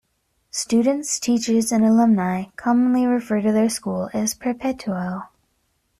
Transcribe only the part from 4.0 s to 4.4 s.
as